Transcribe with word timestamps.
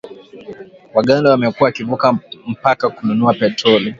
Waganda 0.95 1.31
wamekuwa 1.31 1.65
wakivuka 1.65 2.17
mpaka 2.47 2.89
kununua 2.89 3.33
petroli 3.33 3.89